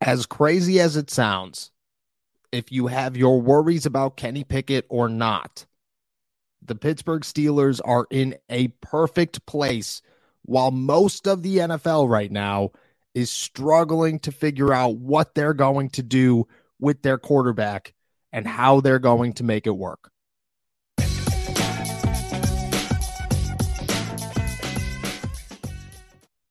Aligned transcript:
As 0.00 0.26
crazy 0.26 0.78
as 0.78 0.96
it 0.96 1.10
sounds, 1.10 1.72
if 2.52 2.70
you 2.70 2.86
have 2.86 3.16
your 3.16 3.40
worries 3.40 3.84
about 3.84 4.16
Kenny 4.16 4.44
Pickett 4.44 4.86
or 4.88 5.08
not, 5.08 5.66
the 6.64 6.76
Pittsburgh 6.76 7.22
Steelers 7.22 7.80
are 7.84 8.06
in 8.10 8.36
a 8.48 8.68
perfect 8.80 9.44
place 9.46 10.02
while 10.42 10.70
most 10.70 11.26
of 11.26 11.42
the 11.42 11.58
NFL 11.58 12.08
right 12.08 12.30
now 12.30 12.70
is 13.14 13.30
struggling 13.30 14.20
to 14.20 14.32
figure 14.32 14.72
out 14.72 14.96
what 14.96 15.34
they're 15.34 15.54
going 15.54 15.90
to 15.90 16.02
do 16.02 16.46
with 16.78 17.02
their 17.02 17.18
quarterback 17.18 17.92
and 18.32 18.46
how 18.46 18.80
they're 18.80 18.98
going 18.98 19.32
to 19.34 19.44
make 19.44 19.66
it 19.66 19.76
work. 19.76 20.10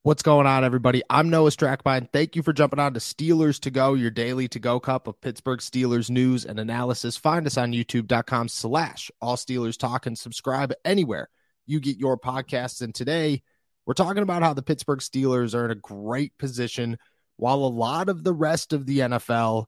What's 0.08 0.22
going 0.22 0.46
on, 0.46 0.64
everybody? 0.64 1.02
I'm 1.10 1.28
Noah 1.28 1.50
Strackbein. 1.50 2.10
Thank 2.10 2.34
you 2.34 2.42
for 2.42 2.54
jumping 2.54 2.78
on 2.78 2.94
to 2.94 2.98
Steelers 2.98 3.60
to 3.60 3.70
Go, 3.70 3.92
your 3.92 4.10
daily 4.10 4.48
to 4.48 4.58
go 4.58 4.80
cup 4.80 5.06
of 5.06 5.20
Pittsburgh 5.20 5.58
Steelers 5.58 6.08
news 6.08 6.46
and 6.46 6.58
analysis. 6.58 7.18
Find 7.18 7.46
us 7.46 7.58
on 7.58 7.72
youtube.com 7.72 8.48
slash 8.48 9.10
all 9.20 9.36
Steelers 9.36 9.76
talk 9.76 10.06
and 10.06 10.16
subscribe 10.16 10.72
anywhere 10.82 11.28
you 11.66 11.78
get 11.78 11.98
your 11.98 12.16
podcasts. 12.16 12.80
And 12.80 12.94
today 12.94 13.42
we're 13.84 13.92
talking 13.92 14.22
about 14.22 14.42
how 14.42 14.54
the 14.54 14.62
Pittsburgh 14.62 15.00
Steelers 15.00 15.54
are 15.54 15.66
in 15.66 15.72
a 15.72 15.74
great 15.74 16.32
position 16.38 16.96
while 17.36 17.58
a 17.58 17.68
lot 17.68 18.08
of 18.08 18.24
the 18.24 18.32
rest 18.32 18.72
of 18.72 18.86
the 18.86 19.00
NFL, 19.00 19.66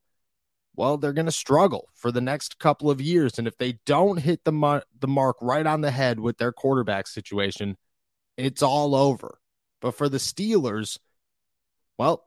well, 0.75 0.97
they're 0.97 1.13
going 1.13 1.27
to 1.27 1.33
struggle 1.33 1.91
for 1.93 2.11
the 2.11 2.23
next 2.23 2.59
couple 2.59 2.91
of 2.91 3.03
years. 3.03 3.39
And 3.39 3.47
if 3.47 3.59
they 3.59 3.79
don't 3.85 4.17
hit 4.17 4.45
the, 4.45 4.53
mar- 4.53 4.85
the 5.01 5.07
mark 5.07 5.37
right 5.43 5.67
on 5.67 5.83
the 5.83 5.91
head 5.91 6.19
with 6.19 6.39
their 6.39 6.51
quarterback 6.51 7.09
situation, 7.09 7.77
it's 8.39 8.63
all 8.63 8.95
over. 8.95 9.40
But 9.81 9.95
for 9.95 10.09
the 10.09 10.19
Steelers, 10.19 10.98
well, 11.98 12.27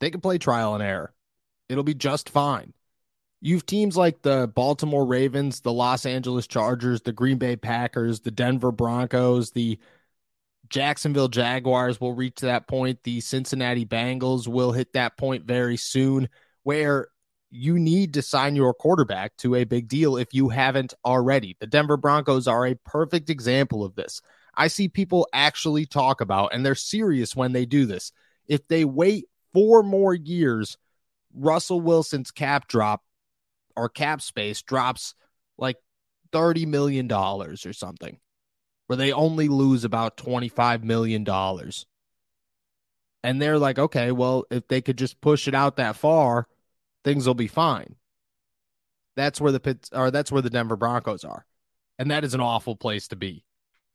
they 0.00 0.10
can 0.10 0.20
play 0.20 0.38
trial 0.38 0.74
and 0.74 0.82
error. 0.82 1.12
It'll 1.68 1.84
be 1.84 1.94
just 1.94 2.28
fine. 2.28 2.72
You've 3.40 3.66
teams 3.66 3.96
like 3.96 4.22
the 4.22 4.50
Baltimore 4.54 5.04
Ravens, 5.04 5.60
the 5.60 5.72
Los 5.72 6.06
Angeles 6.06 6.46
Chargers, 6.46 7.02
the 7.02 7.12
Green 7.12 7.36
Bay 7.36 7.56
Packers, 7.56 8.20
the 8.20 8.30
Denver 8.30 8.72
Broncos, 8.72 9.50
the 9.50 9.78
Jacksonville 10.70 11.28
Jaguars 11.28 12.00
will 12.00 12.14
reach 12.14 12.40
that 12.40 12.66
point. 12.66 12.98
The 13.04 13.20
Cincinnati 13.20 13.84
Bengals 13.84 14.48
will 14.48 14.72
hit 14.72 14.94
that 14.94 15.16
point 15.18 15.44
very 15.44 15.76
soon 15.76 16.28
where 16.62 17.08
you 17.50 17.78
need 17.78 18.14
to 18.14 18.22
sign 18.22 18.56
your 18.56 18.74
quarterback 18.74 19.36
to 19.36 19.54
a 19.54 19.64
big 19.64 19.88
deal 19.88 20.16
if 20.16 20.32
you 20.32 20.48
haven't 20.48 20.94
already. 21.04 21.56
The 21.60 21.66
Denver 21.66 21.96
Broncos 21.96 22.48
are 22.48 22.66
a 22.66 22.74
perfect 22.74 23.30
example 23.30 23.84
of 23.84 23.94
this. 23.94 24.20
I 24.56 24.68
see 24.68 24.88
people 24.88 25.28
actually 25.32 25.86
talk 25.86 26.20
about, 26.20 26.54
and 26.54 26.64
they're 26.64 26.74
serious 26.74 27.34
when 27.34 27.52
they 27.52 27.66
do 27.66 27.86
this. 27.86 28.12
If 28.46 28.66
they 28.68 28.84
wait 28.84 29.26
four 29.52 29.82
more 29.82 30.14
years, 30.14 30.76
Russell 31.34 31.80
Wilson's 31.80 32.30
cap 32.30 32.68
drop 32.68 33.02
or 33.76 33.88
cap 33.88 34.22
space 34.22 34.62
drops 34.62 35.14
like 35.58 35.76
$30 36.32 36.66
million 36.66 37.10
or 37.10 37.56
something, 37.56 38.18
where 38.86 38.96
they 38.96 39.12
only 39.12 39.48
lose 39.48 39.84
about 39.84 40.16
$25 40.16 40.82
million. 40.82 41.26
And 43.22 43.40
they're 43.40 43.58
like, 43.58 43.78
okay, 43.78 44.12
well, 44.12 44.44
if 44.50 44.68
they 44.68 44.80
could 44.80 44.98
just 44.98 45.20
push 45.20 45.48
it 45.48 45.54
out 45.54 45.76
that 45.76 45.96
far, 45.96 46.46
things 47.04 47.26
will 47.26 47.34
be 47.34 47.46
fine. 47.46 47.96
That's 49.16 49.40
where 49.40 49.52
the 49.52 49.60
pits 49.60 49.90
or 49.92 50.10
that's 50.10 50.32
where 50.32 50.42
the 50.42 50.50
Denver 50.50 50.76
Broncos 50.76 51.24
are. 51.24 51.46
And 51.98 52.10
that 52.10 52.24
is 52.24 52.34
an 52.34 52.40
awful 52.40 52.76
place 52.76 53.08
to 53.08 53.16
be. 53.16 53.44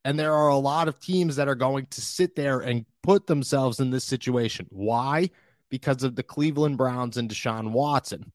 And 0.05 0.17
there 0.17 0.33
are 0.33 0.47
a 0.47 0.57
lot 0.57 0.87
of 0.87 0.99
teams 0.99 1.35
that 1.35 1.47
are 1.47 1.55
going 1.55 1.87
to 1.87 2.01
sit 2.01 2.35
there 2.35 2.59
and 2.59 2.85
put 3.03 3.27
themselves 3.27 3.79
in 3.79 3.89
this 3.89 4.05
situation. 4.05 4.65
Why? 4.69 5.29
Because 5.69 6.03
of 6.03 6.15
the 6.15 6.23
Cleveland 6.23 6.77
Browns 6.77 7.17
and 7.17 7.29
Deshaun 7.29 7.71
Watson. 7.71 8.31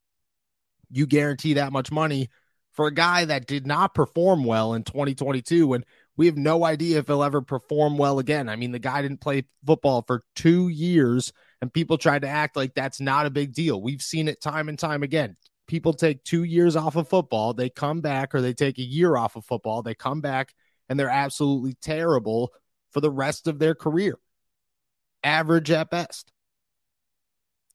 You 0.91 1.07
guarantee 1.07 1.55
that 1.55 1.73
much 1.73 1.91
money 1.91 2.29
for 2.73 2.87
a 2.87 2.95
guy 2.95 3.25
that 3.25 3.47
did 3.47 3.67
not 3.67 3.95
perform 3.95 4.45
well 4.45 4.75
in 4.75 4.83
2022. 4.83 5.73
And 5.73 5.85
we 6.17 6.27
have 6.27 6.37
no 6.37 6.65
idea 6.65 6.99
if 6.99 7.07
he'll 7.07 7.25
ever 7.25 7.41
perform 7.41 7.97
well 7.97 8.19
again. 8.19 8.49
I 8.49 8.57
mean, 8.57 8.73
the 8.73 8.79
guy 8.79 9.03
didn't 9.03 9.21
play 9.21 9.45
football 9.65 10.05
for 10.07 10.23
two 10.37 10.69
years, 10.69 11.33
and 11.61 11.73
people 11.73 11.99
tried 11.99 12.23
to 12.23 12.29
act 12.29 12.57
like 12.57 12.75
that's 12.75 13.01
not 13.01 13.27
a 13.27 13.31
big 13.31 13.53
deal. 13.53 13.81
We've 13.81 14.03
seen 14.03 14.29
it 14.29 14.41
time 14.41 14.69
and 14.69 14.79
time 14.79 15.03
again. 15.03 15.37
People 15.67 15.95
take 15.95 16.23
two 16.25 16.45
years 16.45 16.77
off 16.77 16.97
of 16.97 17.09
football, 17.09 17.55
they 17.55 17.71
come 17.71 18.01
back, 18.01 18.35
or 18.35 18.43
they 18.43 18.53
take 18.53 18.79
a 18.79 18.83
year 18.83 19.17
off 19.17 19.35
of 19.35 19.47
football, 19.47 19.83
they 19.83 19.95
come 19.95 20.21
back 20.21 20.53
and 20.89 20.99
they're 20.99 21.09
absolutely 21.09 21.75
terrible 21.81 22.53
for 22.91 23.01
the 23.01 23.11
rest 23.11 23.47
of 23.47 23.59
their 23.59 23.75
career. 23.75 24.19
Average 25.23 25.71
at 25.71 25.91
best. 25.91 26.33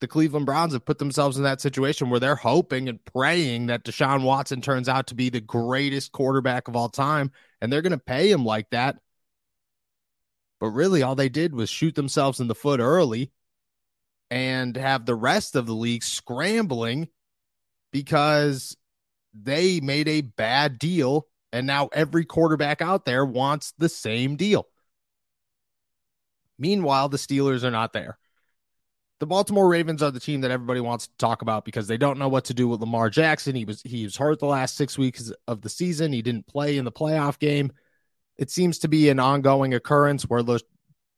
The 0.00 0.08
Cleveland 0.08 0.46
Browns 0.46 0.72
have 0.72 0.86
put 0.86 0.98
themselves 0.98 1.36
in 1.36 1.42
that 1.42 1.60
situation 1.60 2.08
where 2.08 2.20
they're 2.20 2.34
hoping 2.34 2.88
and 2.88 3.04
praying 3.04 3.66
that 3.66 3.84
Deshaun 3.84 4.22
Watson 4.22 4.62
turns 4.62 4.88
out 4.88 5.08
to 5.08 5.14
be 5.14 5.28
the 5.28 5.42
greatest 5.42 6.12
quarterback 6.12 6.68
of 6.68 6.76
all 6.76 6.88
time, 6.88 7.32
and 7.60 7.70
they're 7.70 7.82
going 7.82 7.92
to 7.92 7.98
pay 7.98 8.30
him 8.30 8.44
like 8.44 8.70
that. 8.70 8.96
But 10.58 10.68
really, 10.68 11.02
all 11.02 11.14
they 11.14 11.28
did 11.28 11.54
was 11.54 11.68
shoot 11.68 11.94
themselves 11.94 12.40
in 12.40 12.48
the 12.48 12.54
foot 12.54 12.80
early 12.80 13.30
and 14.30 14.76
have 14.76 15.04
the 15.04 15.14
rest 15.14 15.54
of 15.54 15.66
the 15.66 15.74
league 15.74 16.04
scrambling 16.04 17.08
because 17.92 18.76
they 19.34 19.80
made 19.80 20.08
a 20.08 20.20
bad 20.22 20.78
deal 20.78 21.26
and 21.52 21.66
now 21.66 21.88
every 21.92 22.24
quarterback 22.24 22.80
out 22.80 23.04
there 23.04 23.24
wants 23.24 23.72
the 23.78 23.88
same 23.88 24.36
deal. 24.36 24.66
Meanwhile, 26.58 27.08
the 27.08 27.16
Steelers 27.16 27.64
are 27.64 27.70
not 27.70 27.92
there. 27.92 28.18
The 29.18 29.26
Baltimore 29.26 29.68
Ravens 29.68 30.02
are 30.02 30.10
the 30.10 30.20
team 30.20 30.40
that 30.42 30.50
everybody 30.50 30.80
wants 30.80 31.06
to 31.06 31.16
talk 31.18 31.42
about 31.42 31.64
because 31.64 31.86
they 31.86 31.98
don't 31.98 32.18
know 32.18 32.28
what 32.28 32.46
to 32.46 32.54
do 32.54 32.68
with 32.68 32.80
Lamar 32.80 33.10
Jackson. 33.10 33.54
He 33.54 33.66
was 33.66 33.82
he 33.82 34.04
was 34.04 34.16
hurt 34.16 34.38
the 34.38 34.46
last 34.46 34.76
6 34.76 34.96
weeks 34.96 35.30
of 35.46 35.60
the 35.60 35.68
season. 35.68 36.12
He 36.12 36.22
didn't 36.22 36.46
play 36.46 36.78
in 36.78 36.84
the 36.86 36.92
playoff 36.92 37.38
game. 37.38 37.72
It 38.38 38.50
seems 38.50 38.78
to 38.78 38.88
be 38.88 39.10
an 39.10 39.18
ongoing 39.18 39.74
occurrence 39.74 40.22
where 40.22 40.42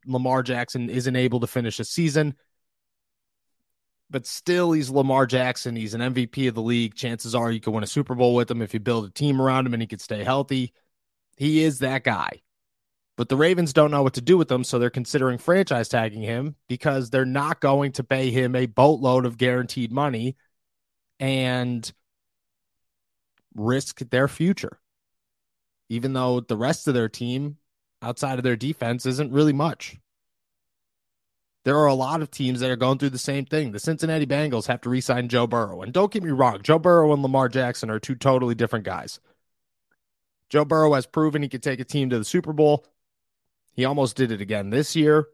Lamar 0.05 0.43
Jackson 0.43 0.91
isn't 0.91 1.15
able 1.15 1.39
to 1.41 1.47
finish 1.47 1.79
a 1.79 1.85
season 1.85 2.35
but 4.13 4.27
still 4.27 4.73
he's 4.73 4.91
Lamar 4.91 5.27
Jackson. 5.27 5.75
He's 5.75 5.95
an 5.95 6.01
MVP 6.01 6.47
of 6.47 6.55
the 6.55 6.63
league. 6.63 6.95
Chances 6.95 7.35
are 7.35 7.51
you 7.51 7.61
could 7.61 7.73
win 7.73 7.83
a 7.83 7.89
Super 7.89 8.15
Bowl 8.15 8.35
with 8.35 8.51
him 8.51 8.63
if 8.63 8.75
you 8.75 8.79
build 8.79 9.07
a 9.07 9.11
team 9.11 9.41
around 9.41 9.67
him 9.67 9.73
and 9.73 9.83
he 9.83 9.87
could 9.87 10.01
stay 10.01 10.23
healthy. 10.23 10.73
He 11.37 11.65
is 11.65 11.81
that 11.81 12.05
guy. 12.05 12.43
But 13.17 13.29
the 13.29 13.37
Ravens 13.37 13.73
don't 13.73 13.91
know 13.91 14.03
what 14.03 14.15
to 14.15 14.21
do 14.21 14.39
with 14.39 14.51
him, 14.51 14.65
so 14.65 14.79
they're 14.79 14.91
considering 14.91 15.39
franchise 15.39 15.89
tagging 15.89 16.23
him 16.23 16.57
because 16.69 17.11
they're 17.11 17.25
not 17.25 17.61
going 17.61 17.93
to 17.93 18.05
pay 18.05 18.31
him 18.31 18.55
a 18.55 18.67
boatload 18.67 19.27
of 19.27 19.39
guaranteed 19.39 19.93
money 19.93 20.37
and 21.19 21.91
risk 23.55 23.99
their 24.11 24.29
future. 24.29 24.79
Even 25.89 26.13
though 26.13 26.41
the 26.41 26.57
rest 26.57 26.89
of 26.89 26.95
their 26.95 27.09
team 27.09 27.57
outside 28.01 28.39
of 28.39 28.45
their 28.45 28.57
defense 28.57 29.07
isn't 29.07 29.33
really 29.33 29.53
much. 29.53 29.99
There 31.65 31.77
are 31.77 31.87
a 31.87 31.95
lot 31.95 32.23
of 32.23 32.31
teams 32.31 32.61
that 32.61 32.71
are 32.71 32.77
going 32.77 32.99
through 32.99 33.11
the 33.11 33.19
same 33.19 33.45
thing. 33.45 33.71
The 33.71 33.79
Cincinnati 33.79 34.27
Bengals 34.27 34.67
have 34.67 34.81
to 34.81 34.91
re 34.91 35.01
sign 35.01 35.29
Joe 35.29 35.47
Burrow. 35.47 35.83
And 35.83 35.93
don't 35.93 36.13
get 36.13 36.23
me 36.23 36.31
wrong, 36.31 36.61
Joe 36.63 36.79
Burrow 36.79 37.13
and 37.13 37.23
Lamar 37.23 37.49
Jackson 37.49 37.91
are 37.91 38.01
two 38.01 38.17
totally 38.17 38.55
different 38.55 38.85
guys. 38.85 39.21
Joe 40.51 40.65
Burrow 40.65 40.93
has 40.95 41.07
proven 41.07 41.43
he 41.43 41.49
could 41.49 41.63
take 41.63 41.81
a 41.81 41.85
team 41.85 42.11
to 42.11 42.19
the 42.19 42.25
Super 42.25 42.53
Bowl. 42.53 42.85
He 43.73 43.85
almost 43.85 44.17
did 44.17 44.31
it 44.33 44.41
again 44.41 44.71
this 44.71 44.95
year. 44.95 45.29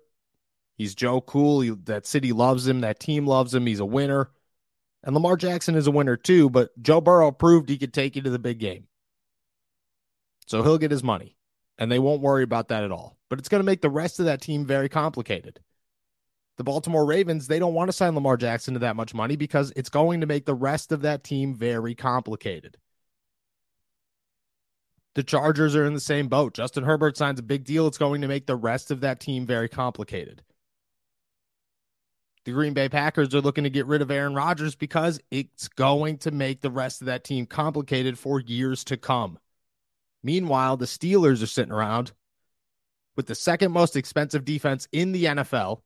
He's 0.76 0.94
Joe 0.94 1.20
Cool. 1.20 1.60
He, 1.62 1.70
that 1.70 2.06
city 2.06 2.32
loves 2.32 2.68
him. 2.68 2.82
That 2.82 3.00
team 3.00 3.26
loves 3.26 3.52
him. 3.52 3.66
He's 3.66 3.80
a 3.80 3.84
winner. 3.84 4.30
And 5.02 5.14
Lamar 5.14 5.36
Jackson 5.36 5.74
is 5.74 5.86
a 5.86 5.90
winner 5.90 6.16
too, 6.16 6.50
but 6.50 6.70
Joe 6.80 7.00
Burrow 7.00 7.32
proved 7.32 7.68
he 7.68 7.78
could 7.78 7.94
take 7.94 8.14
you 8.14 8.22
to 8.22 8.30
the 8.30 8.38
big 8.38 8.58
game. 8.58 8.86
So 10.46 10.62
he'll 10.62 10.78
get 10.78 10.90
his 10.90 11.04
money, 11.04 11.36
and 11.78 11.90
they 11.90 11.98
won't 11.98 12.22
worry 12.22 12.42
about 12.42 12.68
that 12.68 12.84
at 12.84 12.92
all. 12.92 13.18
But 13.28 13.38
it's 13.38 13.48
going 13.48 13.60
to 13.60 13.66
make 13.66 13.80
the 13.80 13.90
rest 13.90 14.18
of 14.18 14.26
that 14.26 14.40
team 14.40 14.66
very 14.66 14.88
complicated. 14.88 15.60
The 16.58 16.64
Baltimore 16.64 17.06
Ravens, 17.06 17.46
they 17.46 17.60
don't 17.60 17.72
want 17.72 17.88
to 17.88 17.92
sign 17.92 18.16
Lamar 18.16 18.36
Jackson 18.36 18.74
to 18.74 18.80
that 18.80 18.96
much 18.96 19.14
money 19.14 19.36
because 19.36 19.72
it's 19.76 19.88
going 19.88 20.20
to 20.20 20.26
make 20.26 20.44
the 20.44 20.56
rest 20.56 20.90
of 20.90 21.02
that 21.02 21.22
team 21.22 21.54
very 21.54 21.94
complicated. 21.94 22.76
The 25.14 25.22
Chargers 25.22 25.76
are 25.76 25.86
in 25.86 25.94
the 25.94 26.00
same 26.00 26.26
boat. 26.26 26.54
Justin 26.54 26.82
Herbert 26.82 27.16
signs 27.16 27.38
a 27.38 27.44
big 27.44 27.64
deal. 27.64 27.86
It's 27.86 27.96
going 27.96 28.22
to 28.22 28.28
make 28.28 28.46
the 28.46 28.56
rest 28.56 28.90
of 28.90 29.00
that 29.00 29.20
team 29.20 29.46
very 29.46 29.68
complicated. 29.68 30.42
The 32.44 32.52
Green 32.52 32.74
Bay 32.74 32.88
Packers 32.88 33.32
are 33.36 33.40
looking 33.40 33.64
to 33.64 33.70
get 33.70 33.86
rid 33.86 34.02
of 34.02 34.10
Aaron 34.10 34.34
Rodgers 34.34 34.74
because 34.74 35.20
it's 35.30 35.68
going 35.68 36.18
to 36.18 36.32
make 36.32 36.60
the 36.60 36.70
rest 36.70 37.02
of 37.02 37.06
that 37.06 37.22
team 37.22 37.46
complicated 37.46 38.18
for 38.18 38.40
years 38.40 38.82
to 38.84 38.96
come. 38.96 39.38
Meanwhile, 40.24 40.76
the 40.76 40.86
Steelers 40.86 41.40
are 41.40 41.46
sitting 41.46 41.72
around 41.72 42.10
with 43.16 43.26
the 43.26 43.36
second 43.36 43.70
most 43.70 43.94
expensive 43.94 44.44
defense 44.44 44.88
in 44.90 45.12
the 45.12 45.26
NFL 45.26 45.82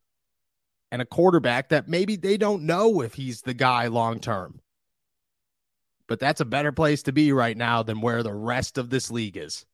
and 0.93 1.01
a 1.01 1.07
quarterback 1.07 1.71
that 1.71 1.89
maybe 1.89 2.17
they 2.17 2.37
don't 2.37 2.65
know 2.65 3.01
if 3.01 3.15
he's 3.15 3.41
the 3.41 3.55
guy 3.55 3.87
long 3.87 4.21
term. 4.21 4.61
But 6.07 6.21
that's 6.21 6.43
a 6.43 6.45
better 6.45 6.71
place 6.71 7.03
to 7.05 7.13
be 7.13 7.33
right 7.33 7.57
now 7.57 7.83
than 7.83 8.03
where 8.03 8.23
the 8.23 8.35
rest 8.35 8.77
of 8.77 8.91
this 8.91 9.11
league 9.11 9.39
is. 9.39 9.65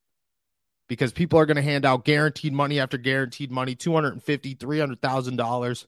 Because 0.89 1.13
people 1.13 1.39
are 1.41 1.45
going 1.45 1.57
to 1.57 1.63
hand 1.63 1.85
out 1.85 2.05
guaranteed 2.05 2.53
money 2.53 2.79
after 2.79 2.97
guaranteed 2.97 3.51
money, 3.51 3.75
$250,000, 3.75 4.57
$300,000, 4.57 5.87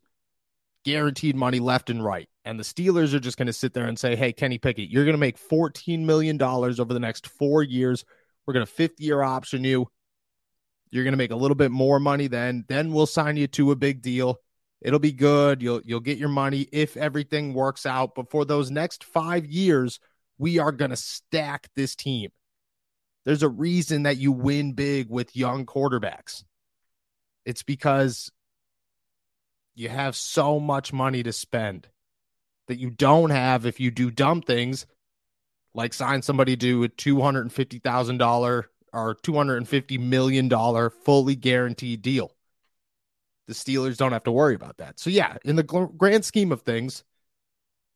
guaranteed 0.85 1.37
money 1.37 1.61
left 1.61 1.91
and 1.91 2.05
right. 2.05 2.29
And 2.45 2.59
the 2.59 2.65
Steelers 2.65 3.15
are 3.15 3.21
just 3.21 3.39
going 3.39 3.47
to 3.47 3.53
sit 3.53 3.73
there 3.73 3.87
and 3.87 3.99
say, 3.99 4.17
hey, 4.17 4.33
Kenny 4.33 4.59
Pickett, 4.59 4.91
you're 4.91 5.05
going 5.05 5.15
to 5.15 5.19
make 5.19 5.39
$14 5.39 6.01
million 6.01 6.43
over 6.43 6.93
the 6.93 6.99
next 6.99 7.29
four 7.29 7.63
years. 7.63 8.05
We're 8.47 8.55
going 8.55 8.67
to 8.67 8.73
fifth 8.73 8.99
year 8.99 9.23
option 9.23 9.63
you. 9.63 9.87
You're 10.91 11.05
going 11.05 11.13
to 11.13 11.19
make 11.19 11.31
a 11.31 11.37
little 11.37 11.55
bit 11.55 11.71
more 11.71 12.01
money 12.01 12.27
then. 12.27 12.65
Then 12.67 12.93
we'll 12.93 13.07
sign 13.07 13.37
you 13.37 13.47
to 13.47 13.71
a 13.71 13.77
big 13.77 14.03
deal. 14.03 14.41
It'll 14.81 14.99
be 14.99 15.13
good. 15.13 15.63
You'll 15.63 15.83
you'll 15.85 16.01
get 16.01 16.19
your 16.19 16.29
money 16.29 16.67
if 16.73 16.97
everything 16.97 17.53
works 17.53 17.85
out. 17.85 18.15
But 18.15 18.31
for 18.31 18.45
those 18.45 18.71
next 18.71 19.05
five 19.05 19.47
years, 19.47 20.01
we 20.39 20.59
are 20.59 20.73
to 20.91 20.97
stack 20.97 21.69
this 21.77 21.95
team. 21.95 22.31
There's 23.25 23.43
a 23.43 23.49
reason 23.49 24.05
that 24.05 24.17
you 24.17 24.33
win 24.33 24.73
big 24.73 25.11
with 25.11 25.37
young 25.37 25.67
quarterbacks. 25.67 26.45
It's 27.45 27.63
because 27.63 28.31
you 29.75 29.89
have 29.91 30.17
so 30.17 30.59
much 30.59 30.93
money 30.93 31.23
to 31.23 31.33
spend 31.33 31.89
that 32.69 32.79
you 32.79 32.91
don't 32.91 33.31
have 33.31 33.67
if 33.67 33.81
you 33.81 33.91
do 33.91 34.11
dumb 34.11 34.41
things 34.41 34.87
like 35.75 35.93
sign 35.93 36.23
somebody 36.23 36.57
to 36.57 36.85
a 36.85 36.89
$250,000 36.89 38.65
or 38.93 39.15
$250 39.15 40.01
million 40.01 40.91
fully 40.91 41.37
guaranteed 41.37 42.03
deal 42.03 42.33
the 43.51 43.55
Steelers 43.55 43.97
don't 43.97 44.13
have 44.13 44.23
to 44.23 44.31
worry 44.31 44.55
about 44.55 44.77
that. 44.77 45.01
So, 45.01 45.11
yeah, 45.11 45.37
in 45.45 45.57
the 45.57 45.65
grand 45.65 46.25
scheme 46.25 46.53
of 46.53 46.63
things, 46.63 47.03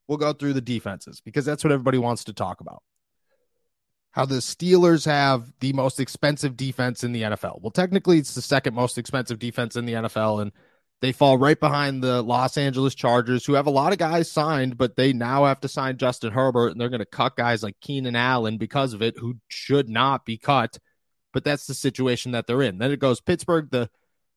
we'll 0.08 0.18
go 0.18 0.32
through 0.32 0.54
the 0.54 0.60
defenses 0.60 1.20
because 1.20 1.44
that's 1.44 1.62
what 1.62 1.72
everybody 1.72 1.96
wants 1.96 2.24
to 2.24 2.32
talk 2.32 2.60
about. 2.60 2.82
How 4.10 4.24
the 4.24 4.36
Steelers 4.36 5.06
have 5.06 5.52
the 5.60 5.72
most 5.72 6.00
expensive 6.00 6.56
defense 6.56 7.04
in 7.04 7.12
the 7.12 7.22
NFL. 7.22 7.60
Well, 7.60 7.70
technically, 7.70 8.18
it's 8.18 8.34
the 8.34 8.42
second 8.42 8.74
most 8.74 8.98
expensive 8.98 9.38
defense 9.38 9.76
in 9.76 9.86
the 9.86 9.92
NFL, 9.92 10.42
and 10.42 10.50
they 11.00 11.12
fall 11.12 11.38
right 11.38 11.58
behind 11.58 12.02
the 12.02 12.20
Los 12.20 12.56
Angeles 12.56 12.96
Chargers, 12.96 13.46
who 13.46 13.52
have 13.52 13.68
a 13.68 13.70
lot 13.70 13.92
of 13.92 13.98
guys 13.98 14.28
signed, 14.28 14.76
but 14.76 14.96
they 14.96 15.12
now 15.12 15.44
have 15.44 15.60
to 15.60 15.68
sign 15.68 15.98
Justin 15.98 16.32
Herbert, 16.32 16.72
and 16.72 16.80
they're 16.80 16.88
going 16.88 16.98
to 16.98 17.06
cut 17.06 17.36
guys 17.36 17.62
like 17.62 17.78
Keenan 17.80 18.16
Allen 18.16 18.58
because 18.58 18.92
of 18.92 19.02
it, 19.02 19.16
who 19.18 19.36
should 19.46 19.88
not 19.88 20.24
be 20.24 20.36
cut. 20.36 20.78
But 21.32 21.44
that's 21.44 21.68
the 21.68 21.74
situation 21.74 22.32
that 22.32 22.48
they're 22.48 22.62
in. 22.62 22.78
Then 22.78 22.90
it 22.90 22.98
goes 22.98 23.20
Pittsburgh, 23.20 23.68
the 23.70 23.88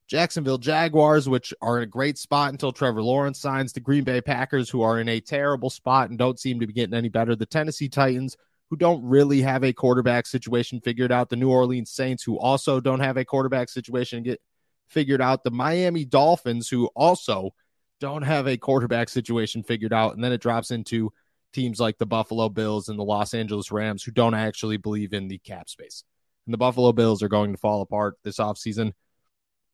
Jacksonville 0.07 0.57
Jaguars, 0.57 1.27
which 1.27 1.53
are 1.61 1.77
in 1.77 1.83
a 1.83 1.87
great 1.87 2.17
spot 2.17 2.51
until 2.51 2.71
Trevor 2.71 3.01
Lawrence 3.01 3.39
signs, 3.39 3.73
the 3.73 3.81
Green 3.81 4.05
Bay 4.05 4.21
Packers, 4.21 4.69
who 4.69 4.81
are 4.81 4.99
in 4.99 5.09
a 5.09 5.19
terrible 5.19 5.69
spot 5.69 6.09
and 6.09 6.17
don't 6.17 6.39
seem 6.39 6.59
to 6.59 6.67
be 6.67 6.73
getting 6.73 6.95
any 6.95 7.09
better, 7.09 7.35
the 7.35 7.45
Tennessee 7.45 7.89
Titans, 7.89 8.37
who 8.69 8.77
don't 8.77 9.03
really 9.03 9.41
have 9.41 9.63
a 9.63 9.73
quarterback 9.73 10.25
situation 10.25 10.79
figured 10.79 11.11
out, 11.11 11.29
the 11.29 11.35
New 11.35 11.49
Orleans 11.49 11.91
Saints, 11.91 12.23
who 12.23 12.39
also 12.39 12.79
don't 12.79 13.01
have 13.01 13.17
a 13.17 13.25
quarterback 13.25 13.69
situation 13.69 14.23
get 14.23 14.41
figured 14.87 15.21
out, 15.21 15.43
the 15.43 15.51
Miami 15.51 16.05
Dolphins, 16.05 16.69
who 16.69 16.87
also 16.95 17.53
don't 17.99 18.21
have 18.21 18.47
a 18.47 18.57
quarterback 18.57 19.09
situation 19.09 19.63
figured 19.63 19.93
out, 19.93 20.15
and 20.15 20.23
then 20.23 20.31
it 20.31 20.41
drops 20.41 20.71
into 20.71 21.11
teams 21.53 21.79
like 21.79 21.97
the 21.97 22.05
Buffalo 22.05 22.47
Bills 22.47 22.87
and 22.87 22.97
the 22.97 23.03
Los 23.03 23.33
Angeles 23.33 23.71
Rams, 23.71 24.03
who 24.03 24.11
don't 24.11 24.35
actually 24.35 24.77
believe 24.77 25.13
in 25.13 25.27
the 25.27 25.39
cap 25.39 25.69
space. 25.69 26.03
And 26.45 26.53
the 26.53 26.57
Buffalo 26.57 26.93
Bills 26.93 27.23
are 27.23 27.29
going 27.29 27.51
to 27.51 27.57
fall 27.57 27.81
apart 27.81 28.15
this 28.23 28.37
offseason 28.37 28.93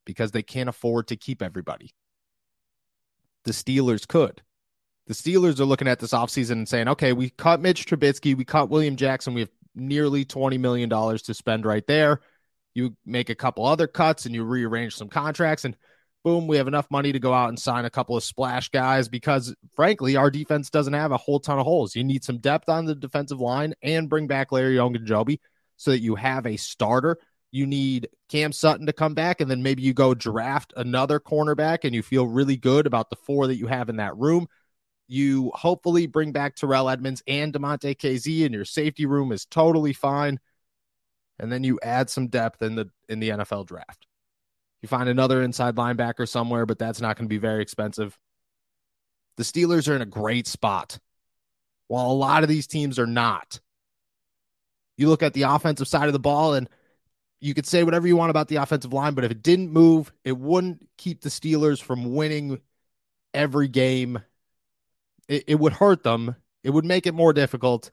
because 0.06 0.32
they 0.32 0.44
can't 0.44 0.70
afford 0.70 1.08
to 1.08 1.16
keep 1.16 1.42
everybody. 1.42 1.92
The 3.46 3.52
Steelers 3.52 4.08
could. 4.08 4.42
The 5.08 5.14
Steelers 5.14 5.60
are 5.60 5.66
looking 5.66 5.88
at 5.88 6.00
this 6.00 6.14
offseason 6.14 6.52
and 6.52 6.70
saying, 6.70 6.88
okay, 6.88 7.12
we 7.12 7.30
cut 7.30 7.60
Mitch 7.60 7.86
Trubisky, 7.86 8.38
we 8.38 8.46
cut 8.46 8.70
William 8.70 8.96
Jackson, 8.96 9.34
we 9.34 9.42
have 9.42 9.52
nearly 9.76 10.24
$20 10.24 10.60
million 10.60 10.90
to 10.90 11.34
spend 11.34 11.66
right 11.66 11.86
there. 11.88 12.22
You 12.74 12.96
make 13.06 13.30
a 13.30 13.36
couple 13.36 13.66
other 13.66 13.88
cuts 13.88 14.26
and 14.26 14.34
you 14.34 14.44
rearrange 14.44 14.96
some 14.96 15.10
contracts, 15.10 15.66
and 15.66 15.76
boom, 16.24 16.48
we 16.48 16.58
have 16.58 16.68
enough 16.68 16.90
money 16.90 17.12
to 17.12 17.20
go 17.20 17.34
out 17.34 17.50
and 17.50 17.60
sign 17.60 17.86
a 17.86 17.90
couple 17.90 18.16
of 18.16 18.24
splash 18.24 18.70
guys 18.70 19.10
because, 19.10 19.54
frankly, 19.76 20.16
our 20.16 20.32
defense 20.32 20.70
doesn't 20.70 20.94
have 20.94 21.12
a 21.12 21.18
whole 21.18 21.40
ton 21.40 21.60
of 21.60 21.66
holes. 21.66 21.96
You 21.96 22.04
need 22.04 22.24
some 22.24 22.38
depth 22.38 22.70
on 22.70 22.86
the 22.86 22.96
defensive 22.96 23.42
line 23.42 23.74
and 23.84 24.10
bring 24.10 24.28
back 24.28 24.52
Larry 24.52 24.76
Young 24.76 24.96
and 24.96 25.06
Ogunjobi 25.06 25.40
so 25.76 25.92
that 25.92 26.00
you 26.00 26.16
have 26.16 26.46
a 26.48 26.58
starter 26.58 27.18
you 27.54 27.68
need 27.68 28.10
Cam 28.30 28.52
Sutton 28.52 28.88
to 28.88 28.94
come 28.94 29.14
back, 29.14 29.40
and 29.40 29.50
then 29.50 29.62
maybe 29.62 29.84
you 29.84 29.94
go 29.94 30.16
draft 30.16 30.74
another 30.76 31.20
cornerback 31.20 31.84
and 31.84 31.94
you 31.94 32.02
feel 32.02 32.26
really 32.26 32.58
good 32.58 32.88
about 32.88 33.12
the 33.12 33.16
four 33.16 33.46
that 33.46 33.58
you 33.58 33.68
have 33.68 33.90
in 33.90 33.98
that 33.98 34.18
room. 34.18 34.48
You 35.08 35.52
hopefully 35.54 36.08
bring 36.08 36.32
back 36.32 36.56
Terrell 36.56 36.90
Edmunds 36.90 37.22
and 37.28 37.54
Damontae 37.54 37.96
Kazee, 37.96 38.46
and 38.46 38.56
your 38.56 38.66
safety 38.66 39.06
room 39.06 39.32
is 39.32 39.46
totally 39.46 39.94
fine. 39.94 40.40
And 41.38 41.52
then 41.52 41.64
you 41.64 41.80
add 41.84 42.10
some 42.10 42.28
depth 42.28 42.64
in 42.64 42.74
the 42.74 42.90
in 43.08 43.20
the 43.20 43.30
NFL 43.30 43.68
draft. 43.68 44.08
You 44.82 44.88
find 44.88 45.08
another 45.08 45.44
inside 45.44 45.76
linebacker 45.76 46.28
somewhere, 46.28 46.66
but 46.66 46.80
that's 46.80 47.02
not 47.02 47.18
going 47.18 47.26
to 47.26 47.34
be 47.34 47.38
very 47.38 47.62
expensive. 47.62 48.18
The 49.38 49.44
Steelers 49.44 49.88
are 49.88 49.96
in 49.96 50.02
a 50.02 50.08
great 50.08 50.48
spot, 50.48 50.98
while 51.88 52.10
a 52.10 52.14
lot 52.14 52.42
of 52.42 52.50
these 52.50 52.66
teams 52.66 52.98
are 52.98 53.06
not. 53.06 53.60
You 54.98 55.08
look 55.10 55.22
at 55.22 55.34
the 55.34 55.44
offensive 55.44 55.88
side 55.88 56.08
of 56.08 56.14
the 56.14 56.20
ball, 56.20 56.56
and 56.56 56.68
you 57.44 57.54
could 57.54 57.66
say 57.66 57.84
whatever 57.84 58.08
you 58.08 58.16
want 58.16 58.30
about 58.30 58.48
the 58.48 58.56
offensive 58.56 58.94
line, 58.94 59.16
but 59.16 59.26
if 59.26 59.32
it 59.32 59.44
didn't 59.44 59.70
move, 59.70 60.14
it 60.24 60.38
wouldn't 60.38 60.88
keep 60.98 61.20
the 61.20 61.30
Steelers 61.30 61.82
from 61.82 62.16
winning 62.16 62.62
every 63.34 63.68
game. 63.68 64.20
It, 65.28 65.44
it, 65.48 65.60
would 65.60 65.74
hurt 65.74 66.04
them. 66.04 66.38
It 66.64 66.70
would 66.70 66.86
make 66.86 67.06
it 67.06 67.14
more 67.14 67.34
difficult. 67.34 67.92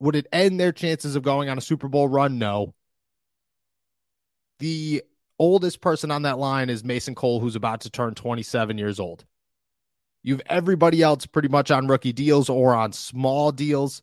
Would 0.00 0.14
it 0.14 0.26
end 0.30 0.60
their 0.60 0.72
chances 0.72 1.16
of 1.16 1.22
going 1.22 1.48
on 1.48 1.56
a 1.56 1.62
Super 1.62 1.88
Bowl 1.88 2.06
run? 2.06 2.38
No. 2.38 2.74
The 4.58 5.02
oldest 5.38 5.80
person 5.80 6.10
on 6.10 6.22
that 6.22 6.38
line 6.38 6.68
is 6.68 6.84
Mason 6.84 7.14
Cole, 7.14 7.40
who's 7.40 7.56
about 7.56 7.80
to 7.82 7.90
turn 7.90 8.14
27 8.14 8.76
years 8.76 9.00
old. 9.00 9.24
You 10.22 10.34
have 10.34 10.42
everybody 10.50 11.00
else 11.00 11.24
pretty 11.24 11.48
much 11.48 11.70
on 11.70 11.86
rookie 11.86 12.12
deals 12.12 12.50
or 12.50 12.74
on 12.74 12.92
small 12.92 13.52
deals. 13.52 14.02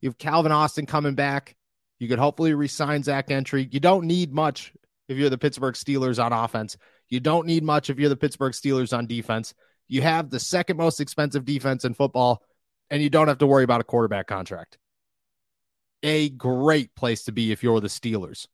You 0.00 0.08
have 0.10 0.18
Calvin 0.18 0.52
Austin 0.52 0.86
coming 0.86 1.16
back. 1.16 1.56
You 1.98 2.08
could 2.08 2.18
hopefully 2.18 2.54
resign 2.54 3.02
Zach 3.02 3.28
Gentry. 3.28 3.68
You 3.70 3.80
don't 3.80 4.06
need 4.06 4.32
much 4.32 4.72
if 5.08 5.16
you're 5.18 5.30
the 5.30 5.38
Pittsburgh 5.38 5.74
Steelers 5.74 6.22
on 6.22 6.32
offense. 6.32 6.76
You 7.08 7.20
don't 7.20 7.46
need 7.46 7.64
much 7.64 7.90
if 7.90 7.98
you're 7.98 8.08
the 8.08 8.16
Pittsburgh 8.16 8.52
Steelers 8.52 8.96
on 8.96 9.06
defense. 9.06 9.54
You 9.88 10.02
have 10.02 10.30
the 10.30 10.38
second 10.38 10.76
most 10.76 11.00
expensive 11.00 11.44
defense 11.44 11.84
in 11.84 11.94
football, 11.94 12.42
and 12.90 13.02
you 13.02 13.10
don't 13.10 13.28
have 13.28 13.38
to 13.38 13.46
worry 13.46 13.64
about 13.64 13.80
a 13.80 13.84
quarterback 13.84 14.26
contract. 14.26 14.78
A 16.02 16.28
great 16.28 16.94
place 16.94 17.24
to 17.24 17.32
be 17.32 17.50
if 17.50 17.62
you're 17.62 17.80
the 17.80 17.88
Steelers. 17.88 18.46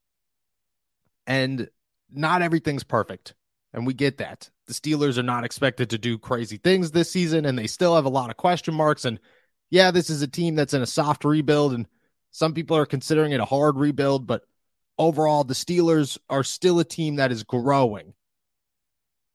And 1.27 1.69
not 2.11 2.43
everything's 2.43 2.85
perfect. 2.85 3.35
And 3.73 3.87
we 3.87 3.93
get 3.93 4.19
that. 4.19 4.49
The 4.67 4.73
Steelers 4.73 5.19
are 5.19 5.25
not 5.25 5.45
expected 5.45 5.91
to 5.91 5.99
do 5.99 6.17
crazy 6.17 6.57
things 6.57 6.93
this 6.93 7.11
season, 7.11 7.45
and 7.45 7.59
they 7.59 7.67
still 7.67 7.97
have 7.97 8.05
a 8.05 8.11
lot 8.11 8.31
of 8.31 8.37
question 8.37 8.73
marks. 8.73 9.05
And 9.05 9.19
yeah, 9.71 9.91
this 9.91 10.09
is 10.09 10.23
a 10.23 10.29
team 10.29 10.55
that's 10.55 10.75
in 10.75 10.83
a 10.83 10.87
soft 10.87 11.25
rebuild, 11.25 11.75
and 11.75 11.87
some 12.35 12.53
people 12.53 12.77
are 12.77 12.85
considering 12.85 13.31
it 13.31 13.39
a 13.39 13.45
hard 13.45 13.77
rebuild, 13.77 14.27
but 14.27 14.43
overall, 14.99 15.45
the 15.45 15.55
Steelers 15.55 16.19
are 16.29 16.43
still 16.43 16.81
a 16.81 16.85
team 16.85 17.15
that 17.15 17.31
is 17.31 17.45
growing. 17.45 18.13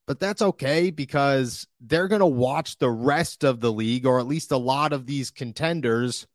But 0.05 0.19
that's 0.19 0.41
okay 0.41 0.91
because 0.91 1.65
they're 1.79 2.09
going 2.09 2.19
to 2.19 2.25
watch 2.25 2.77
the 2.77 2.89
rest 2.89 3.45
of 3.45 3.61
the 3.61 3.71
league, 3.71 4.05
or 4.05 4.19
at 4.19 4.27
least 4.27 4.51
a 4.51 4.57
lot 4.57 4.91
of 4.91 5.05
these 5.05 5.31
contenders, 5.31 6.27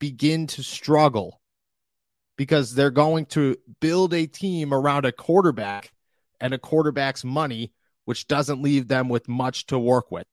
begin 0.00 0.46
to 0.46 0.62
struggle 0.62 1.38
because 2.38 2.74
they're 2.74 2.90
going 2.90 3.26
to 3.26 3.54
build 3.80 4.14
a 4.14 4.26
team 4.26 4.72
around 4.72 5.04
a 5.04 5.12
quarterback 5.12 5.92
and 6.40 6.54
a 6.54 6.58
quarterback's 6.58 7.24
money 7.24 7.74
which 8.06 8.26
doesn't 8.26 8.62
leave 8.62 8.88
them 8.88 9.10
with 9.10 9.28
much 9.28 9.66
to 9.66 9.78
work 9.78 10.10
with. 10.10 10.28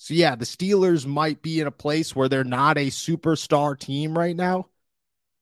So, 0.00 0.14
yeah, 0.14 0.36
the 0.36 0.44
Steelers 0.44 1.04
might 1.06 1.42
be 1.42 1.58
in 1.58 1.66
a 1.66 1.72
place 1.72 2.14
where 2.14 2.28
they're 2.28 2.44
not 2.44 2.78
a 2.78 2.86
superstar 2.86 3.76
team 3.76 4.16
right 4.16 4.36
now, 4.36 4.68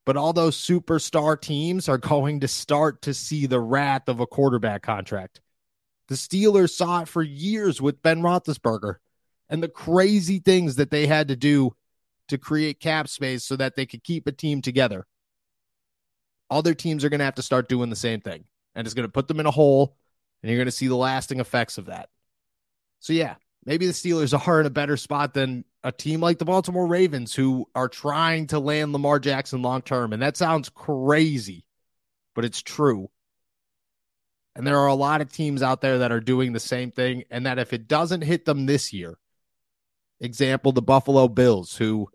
but 0.07 0.17
all 0.17 0.33
those 0.33 0.57
superstar 0.57 1.39
teams 1.39 1.91
are 1.91 1.99
going 1.99 2.41
to 2.41 2.49
start 2.49 3.03
to 3.03 3.13
see 3.13 3.45
the 3.45 3.61
wrath 3.61 4.09
of 4.09 4.19
a 4.19 4.27
quarterback 4.27 4.83
contract. 4.83 5.43
The 6.09 6.15
Steelers 6.15 6.71
saw 6.71 7.03
it 7.03 7.09
for 7.09 7.23
years 7.23 7.83
with 7.83 8.01
Ben 8.01 8.23
Roethlisberger 8.23 8.95
and 9.51 9.63
the 9.63 9.69
crazy 9.69 10.39
things 10.39 10.77
that 10.77 10.91
they 10.91 11.07
had 11.07 11.29
to 11.29 11.37
do 11.37 11.77
to 12.29 12.39
create 12.39 12.81
cap 12.81 13.09
space 13.09 13.45
so 13.45 13.57
that 13.57 13.77
they 13.77 13.85
could 13.85 14.03
keep 14.03 14.27
a 14.27 14.33
team 14.33 14.63
together. 14.63 15.07
Other 16.49 16.73
teams 16.73 17.05
are 17.05 17.11
going 17.11 17.19
to 17.19 17.27
have 17.27 17.35
to 17.35 17.43
start 17.43 17.69
doing 17.69 17.91
the 17.91 17.95
same 17.95 18.23
thing, 18.23 18.45
and 18.75 18.87
it's 18.87 18.95
going 18.95 19.07
to 19.07 19.13
put 19.13 19.29
them 19.29 19.39
in 19.39 19.45
a 19.45 19.51
hole, 19.51 19.99
and 20.43 20.49
you're 20.51 20.59
going 20.59 20.65
to 20.65 20.73
see 20.73 20.89
the 20.89 20.97
lasting 20.97 21.41
effects 21.41 21.77
of 21.77 21.87
that. 21.87 22.09
So, 23.01 23.13
yeah, 23.13 23.35
maybe 23.67 23.87
the 23.87 23.93
Steelers 23.93 24.47
are 24.47 24.61
in 24.61 24.67
a 24.67 24.71
better 24.71 24.97
spot 24.97 25.35
than 25.35 25.65
a 25.83 25.93
team 25.93 26.21
like 26.21 26.39
the 26.39 26.45
Baltimore 26.45 26.87
Ravens 26.87 27.35
who 27.35 27.69
are 27.75 27.89
trying 27.89 28.47
to 28.49 28.61
land 28.61 28.93
Lamar 28.93 29.19
Jackson 29.19 29.61
long 29.61 29.83
term. 29.83 30.13
And 30.13 30.23
that 30.23 30.37
sounds 30.37 30.69
crazy, 30.71 31.67
but 32.35 32.45
it's 32.45 32.63
true. 32.63 33.11
And 34.55 34.67
there 34.67 34.79
are 34.79 34.87
a 34.87 34.95
lot 34.95 35.21
of 35.21 35.31
teams 35.31 35.63
out 35.63 35.83
there 35.83 35.99
that 35.99 36.13
are 36.13 36.21
doing 36.21 36.53
the 36.53 36.61
same 36.61 36.91
thing. 36.91 37.25
And 37.31 37.45
that 37.45 37.59
if 37.59 37.75
it 37.75 37.89
doesn't 37.89 38.23
hit 38.23 38.47
them 38.47 38.65
this 38.65 38.93
year, 38.93 39.19
example, 40.21 40.73
the 40.73 40.81
Buffalo 40.81 41.29
Bills, 41.29 41.77
who 41.77 42.09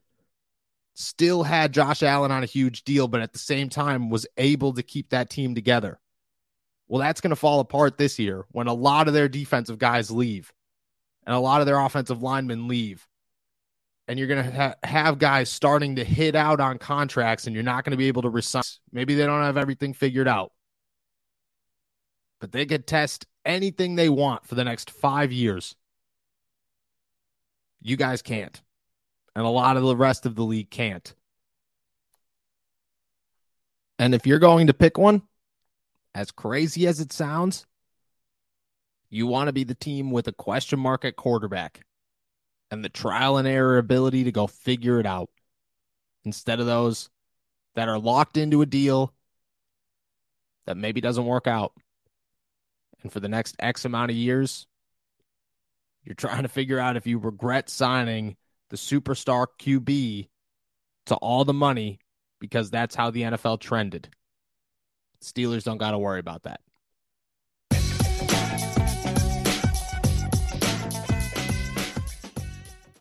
still 0.96 1.43
had 1.43 1.74
Josh 1.74 2.01
Allen 2.01 2.31
on 2.31 2.43
a 2.43 2.48
huge 2.48 2.84
deal, 2.84 3.08
but 3.08 3.22
at 3.22 3.34
the 3.34 3.39
same 3.39 3.70
time 3.70 4.10
was 4.10 4.25
able 4.38 4.74
to 4.74 4.84
keep 4.84 5.10
that 5.10 5.29
team 5.29 5.53
together. 5.53 6.00
Well, 6.88 7.00
that's 7.00 7.22
going 7.22 7.29
to 7.29 7.36
fall 7.36 7.60
apart 7.60 7.98
this 7.98 8.20
year 8.20 8.46
when 8.50 8.67
a 8.67 8.74
lot 8.74 9.08
of 9.08 9.13
their 9.13 9.29
defensive 9.29 9.77
guys 9.77 10.12
leave 10.12 10.51
and 11.25 11.35
a 11.35 11.39
lot 11.39 11.61
of 11.61 11.67
their 11.67 11.79
offensive 11.79 12.21
linemen 12.21 12.67
leave. 12.67 13.07
And 14.07 14.17
you're 14.17 14.27
going 14.27 14.43
to 14.43 14.51
ha- 14.51 14.75
have 14.83 15.19
guys 15.19 15.49
starting 15.49 15.95
to 15.95 16.03
hit 16.03 16.35
out 16.35 16.59
on 16.59 16.77
contracts, 16.77 17.45
and 17.45 17.53
you're 17.53 17.63
not 17.63 17.85
going 17.85 17.91
to 17.91 17.97
be 17.97 18.07
able 18.07 18.23
to 18.23 18.29
resign. 18.29 18.63
Maybe 18.91 19.15
they 19.15 19.25
don't 19.25 19.41
have 19.41 19.57
everything 19.57 19.93
figured 19.93 20.27
out, 20.27 20.51
but 22.39 22.51
they 22.51 22.65
could 22.65 22.87
test 22.87 23.25
anything 23.45 23.95
they 23.95 24.09
want 24.09 24.45
for 24.45 24.55
the 24.55 24.63
next 24.63 24.91
five 24.91 25.31
years. 25.31 25.75
You 27.81 27.95
guys 27.95 28.21
can't. 28.21 28.61
And 29.35 29.45
a 29.45 29.49
lot 29.49 29.77
of 29.77 29.83
the 29.83 29.95
rest 29.95 30.25
of 30.25 30.35
the 30.35 30.43
league 30.43 30.69
can't. 30.69 31.13
And 33.97 34.13
if 34.13 34.27
you're 34.27 34.39
going 34.39 34.67
to 34.67 34.73
pick 34.73 34.97
one, 34.97 35.21
as 36.13 36.31
crazy 36.31 36.87
as 36.87 36.99
it 36.99 37.13
sounds, 37.13 37.65
you 39.11 39.27
want 39.27 39.49
to 39.49 39.53
be 39.53 39.65
the 39.65 39.75
team 39.75 40.09
with 40.09 40.27
a 40.27 40.31
question 40.31 40.79
mark 40.79 41.05
at 41.05 41.17
quarterback 41.17 41.81
and 42.71 42.83
the 42.83 42.89
trial 42.89 43.37
and 43.37 43.47
error 43.47 43.77
ability 43.77 44.23
to 44.23 44.31
go 44.31 44.47
figure 44.47 44.99
it 44.99 45.05
out 45.05 45.29
instead 46.23 46.61
of 46.61 46.65
those 46.65 47.09
that 47.75 47.89
are 47.89 47.99
locked 47.99 48.37
into 48.37 48.61
a 48.61 48.65
deal 48.65 49.13
that 50.65 50.77
maybe 50.77 51.01
doesn't 51.01 51.25
work 51.25 51.45
out. 51.45 51.73
And 53.03 53.11
for 53.11 53.19
the 53.19 53.27
next 53.27 53.55
X 53.59 53.83
amount 53.83 54.11
of 54.11 54.17
years, 54.17 54.65
you're 56.05 56.15
trying 56.15 56.43
to 56.43 56.49
figure 56.49 56.79
out 56.79 56.95
if 56.95 57.05
you 57.05 57.19
regret 57.19 57.69
signing 57.69 58.37
the 58.69 58.77
superstar 58.77 59.47
QB 59.59 60.29
to 61.07 61.15
all 61.15 61.43
the 61.43 61.53
money 61.53 61.99
because 62.39 62.69
that's 62.69 62.95
how 62.95 63.11
the 63.11 63.23
NFL 63.23 63.59
trended. 63.59 64.09
Steelers 65.21 65.63
don't 65.63 65.77
got 65.77 65.91
to 65.91 65.99
worry 65.99 66.19
about 66.19 66.43
that. 66.43 66.61